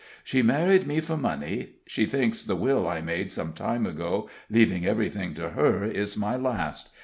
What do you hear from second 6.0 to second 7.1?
my last.